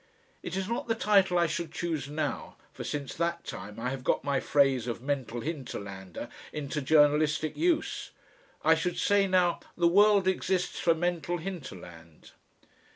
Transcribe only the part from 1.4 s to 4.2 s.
should choose now for since that time I have